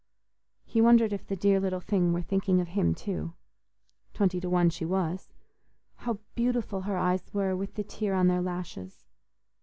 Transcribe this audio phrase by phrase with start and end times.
[0.65, 4.83] He wondered if the dear little thing were thinking of him too—twenty to one she
[4.83, 5.29] was.
[5.97, 9.05] How beautiful her eyes were with the tear on their lashes!